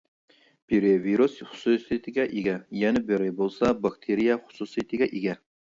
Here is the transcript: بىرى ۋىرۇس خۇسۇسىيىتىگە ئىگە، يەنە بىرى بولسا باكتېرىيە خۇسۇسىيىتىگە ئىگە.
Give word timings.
بىرى 0.71 0.93
ۋىرۇس 1.03 1.35
خۇسۇسىيىتىگە 1.49 2.25
ئىگە، 2.39 2.57
يەنە 2.81 3.05
بىرى 3.13 3.29
بولسا 3.43 3.73
باكتېرىيە 3.87 4.41
خۇسۇسىيىتىگە 4.49 5.13
ئىگە. 5.15 5.41